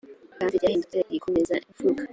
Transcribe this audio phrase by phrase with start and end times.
[0.37, 2.03] kandi ryahindutse irikomeza imfuruka